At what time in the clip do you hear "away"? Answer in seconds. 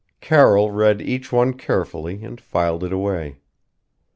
2.91-3.37